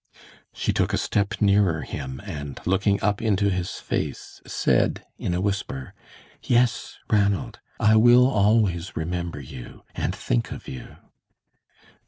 [0.51, 5.41] She took a step nearer him, and looking up into his face, said, in a
[5.41, 5.93] whisper,
[6.41, 10.97] "Yes, Ranald, I will always remember you, and think of you."